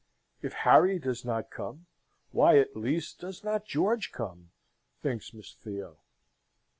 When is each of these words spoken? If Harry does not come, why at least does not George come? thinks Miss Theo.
If 0.41 0.53
Harry 0.53 0.97
does 0.97 1.23
not 1.23 1.51
come, 1.51 1.85
why 2.31 2.57
at 2.57 2.75
least 2.75 3.19
does 3.19 3.43
not 3.43 3.67
George 3.67 4.11
come? 4.11 4.49
thinks 5.03 5.31
Miss 5.31 5.53
Theo. 5.53 5.97